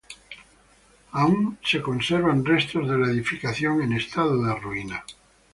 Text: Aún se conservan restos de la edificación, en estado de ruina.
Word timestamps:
Aún 1.11 1.59
se 1.63 1.79
conservan 1.79 2.43
restos 2.43 2.89
de 2.89 2.97
la 2.97 3.05
edificación, 3.11 3.83
en 3.83 3.93
estado 3.93 4.41
de 4.43 4.55
ruina. 4.55 5.05